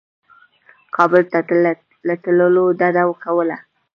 کابل 0.95 1.23
ته 1.31 1.39
له 2.07 2.15
تللو 2.23 2.65
ډده 2.79 3.03
کوله. 3.23 3.57